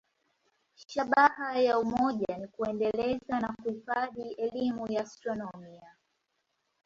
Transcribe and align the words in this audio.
Shabaha 0.87 1.59
ya 1.59 1.79
umoja 1.79 2.37
ni 2.37 2.47
kuendeleza 2.47 3.39
na 3.39 3.53
kuhifadhi 3.63 4.31
elimu 4.33 4.91
ya 4.91 5.01
astronomia. 5.01 5.95